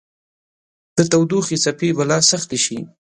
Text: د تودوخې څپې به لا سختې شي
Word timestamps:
د 0.97 0.99
تودوخې 1.11 1.57
څپې 1.63 1.89
به 1.97 2.03
لا 2.09 2.17
سختې 2.29 2.57
شي 2.65 2.77